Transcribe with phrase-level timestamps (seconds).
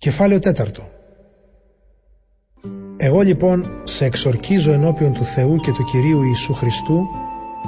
[0.00, 0.90] Κεφάλαιο τέταρτο
[2.96, 7.08] Εγώ λοιπόν σε εξορκίζω ενώπιον του Θεού και του Κυρίου Ιησού Χριστού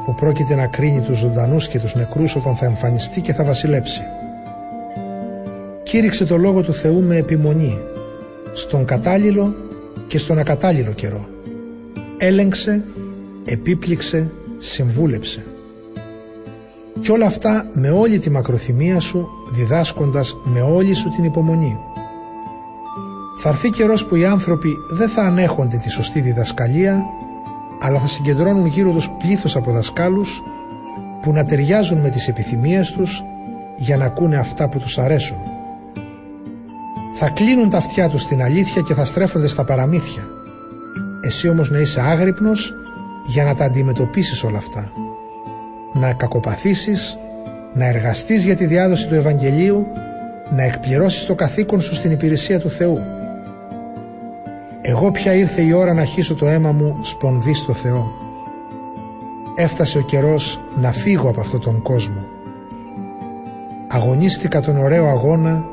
[0.04, 4.02] που πρόκειται να κρίνει τους ζωντανούς και τους νεκρούς όταν θα εμφανιστεί και θα βασιλέψει.
[5.82, 7.78] Κήρυξε το Λόγο του Θεού με επιμονή,
[8.52, 9.54] στον κατάλληλο
[10.06, 11.28] και στον ακατάλληλο καιρό.
[12.18, 12.84] Έλεγξε,
[13.44, 15.44] επίπληξε, συμβούλεψε.
[17.00, 21.78] Κι όλα αυτά με όλη τη μακροθυμία σου, διδάσκοντας με όλη σου την υπομονή.
[23.44, 27.04] Θα έρθει καιρός που οι άνθρωποι δεν θα ανέχονται τη σωστή διδασκαλία,
[27.80, 30.42] αλλά θα συγκεντρώνουν γύρω τους πλήθος από δασκάλους
[31.22, 33.24] που να ταιριάζουν με τις επιθυμίες τους
[33.76, 35.36] για να ακούνε αυτά που τους αρέσουν.
[37.12, 40.22] Θα κλείνουν τα αυτιά τους στην αλήθεια και θα στρέφονται στα παραμύθια.
[41.24, 42.74] Εσύ όμως να είσαι άγρυπνος
[43.26, 44.92] για να τα αντιμετωπίσεις όλα αυτά.
[45.92, 47.18] Να κακοπαθήσεις,
[47.74, 49.86] να εργαστείς για τη διάδοση του Ευαγγελίου,
[50.50, 53.20] να εκπληρώσεις το καθήκον σου στην υπηρεσία του Θεού
[54.92, 58.12] εγώ πια ήρθε η ώρα να χύσω το αίμα μου σπονδί στο Θεό.
[59.54, 62.24] Έφτασε ο καιρός να φύγω από αυτόν τον κόσμο.
[63.88, 65.64] Αγωνίστηκα τον ωραίο αγώνα,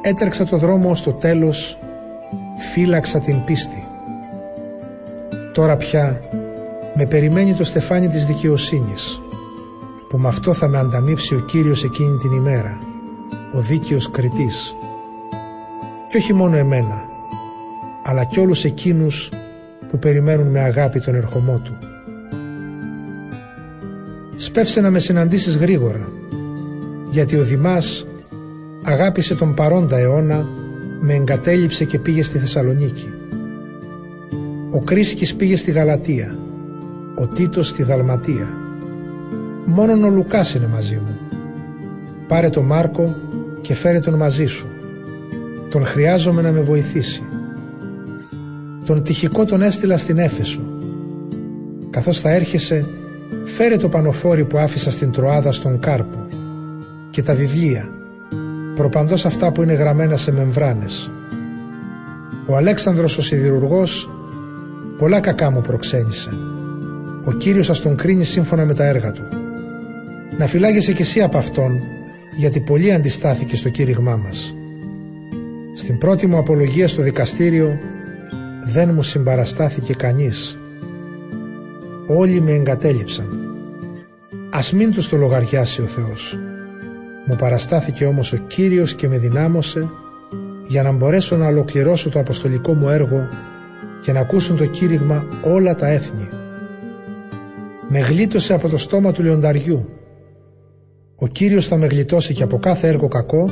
[0.00, 1.78] έτρεξα το δρόμο στο τέλος,
[2.72, 3.86] φύλαξα την πίστη.
[5.52, 6.20] Τώρα πια
[6.94, 9.20] με περιμένει το στεφάνι της δικαιοσύνης,
[10.08, 12.78] που με αυτό θα με ανταμείψει ο Κύριος εκείνη την ημέρα,
[13.54, 14.76] ο δίκαιος κριτής.
[16.08, 17.07] Και όχι μόνο εμένα,
[18.08, 19.30] αλλά κι όλους εκείνους
[19.90, 21.78] που περιμένουν με αγάπη τον ερχομό του.
[24.36, 26.08] Σπεύσε να με συναντήσεις γρήγορα,
[27.10, 28.06] γιατί ο Δημάς
[28.82, 30.46] αγάπησε τον παρόντα αιώνα,
[31.00, 33.12] με εγκατέλειψε και πήγε στη Θεσσαλονίκη.
[34.70, 36.38] Ο Κρίσκης πήγε στη Γαλατία,
[37.14, 38.48] ο Τίτος στη Δαλματία.
[39.64, 41.18] Μόνον ο Λουκάς είναι μαζί μου.
[42.28, 43.16] Πάρε τον Μάρκο
[43.60, 44.68] και φέρε τον μαζί σου.
[45.70, 47.22] Τον χρειάζομαι να με βοηθήσει.
[48.88, 50.60] Τον τυχικό τον έστειλα στην Έφεσο.
[51.90, 52.86] Καθώς θα έρχεσαι,
[53.44, 56.26] φέρε το πανοφόρι που άφησα στην Τροάδα στον Κάρπο
[57.10, 57.88] και τα βιβλία,
[58.74, 61.10] προπαντός αυτά που είναι γραμμένα σε μεμβράνες.
[62.46, 64.10] Ο Αλέξανδρος ο Σιδηρουργός
[64.98, 66.30] πολλά κακά μου προξένησε.
[67.24, 69.22] Ο Κύριος σας τον κρίνει σύμφωνα με τα έργα του.
[70.38, 71.80] Να φυλάγεσαι κι εσύ από αυτόν,
[72.36, 74.54] γιατί πολύ αντιστάθηκε στο κήρυγμά μας.
[75.74, 77.78] Στην πρώτη μου απολογία στο δικαστήριο
[78.64, 80.58] δεν μου συμπαραστάθηκε κανείς.
[82.06, 83.38] Όλοι με εγκατέλειψαν.
[84.50, 86.38] Ας μην τους το λογαριάσει ο Θεός.
[87.26, 89.90] Μου παραστάθηκε όμως ο Κύριος και με δυνάμωσε
[90.66, 93.28] για να μπορέσω να ολοκληρώσω το αποστολικό μου έργο
[94.02, 96.28] και να ακούσουν το κήρυγμα όλα τα έθνη.
[97.88, 99.88] Με γλίτωσε από το στόμα του λιονταριού.
[101.16, 103.50] Ο Κύριος θα με γλιτώσει και από κάθε έργο κακό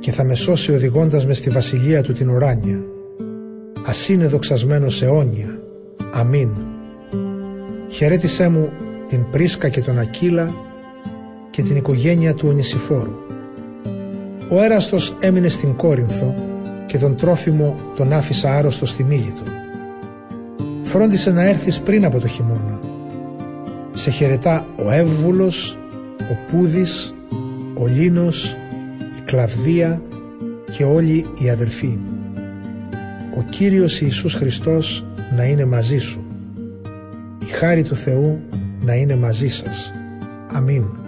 [0.00, 2.78] και θα με σώσει οδηγώντας με στη βασιλεία του την ουράνια
[3.86, 5.58] ας είναι δοξασμένος αιώνια.
[6.12, 6.48] Αμήν.
[7.88, 8.68] Χαιρέτησέ μου
[9.08, 10.54] την Πρίσκα και τον Ακύλα
[11.50, 13.14] και την οικογένεια του Ονησιφόρου.
[14.50, 16.34] Ο έραστος έμεινε στην Κόρινθο
[16.86, 19.42] και τον τρόφιμο τον άφησα άρρωστο στη Μίλητο.
[20.82, 22.78] Φρόντισε να έρθεις πριν από το χειμώνα.
[23.92, 25.78] Σε χαιρετά ο Εύβουλος,
[26.20, 27.14] ο Πούδης,
[27.74, 28.56] ο Λίνος,
[29.18, 30.02] η Κλαβδία
[30.70, 31.98] και όλοι οι αδελφοί
[33.36, 36.24] ο Κύριος Ιησούς Χριστός να είναι μαζί σου.
[37.42, 38.40] Η χάρη του Θεού
[38.80, 39.92] να είναι μαζί σας.
[40.52, 41.05] Αμήν.